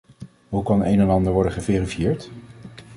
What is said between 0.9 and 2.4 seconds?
en ander worden geverifieerd?